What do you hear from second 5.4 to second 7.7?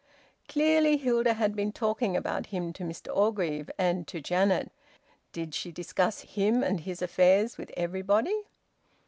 she discuss him and his affairs with